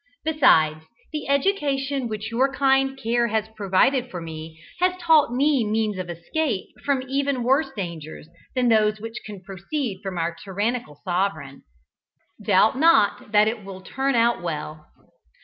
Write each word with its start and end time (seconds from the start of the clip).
Besides, 0.23 0.85
the 1.13 1.29
education 1.29 2.07
which 2.07 2.31
your 2.31 2.51
kind 2.51 2.97
care 2.97 3.27
has 3.27 3.47
provided 3.49 4.09
for 4.09 4.19
me, 4.19 4.59
has 4.79 4.99
taught 4.99 5.31
me 5.31 5.63
means 5.63 5.99
of 5.99 6.09
escape 6.09 6.69
from 6.83 7.03
even 7.07 7.43
worse 7.43 7.69
dangers 7.75 8.27
than 8.55 8.67
those 8.69 8.99
which 8.99 9.19
can 9.23 9.43
proceed 9.43 9.99
from 10.01 10.17
our 10.17 10.33
tyrannical 10.43 10.99
sovereign. 11.03 11.61
Doubt 12.43 12.79
not 12.79 13.31
that 13.31 13.47
it 13.47 13.63
will 13.63 13.81
turn 13.81 14.15
out 14.15 14.41
well." 14.41 14.87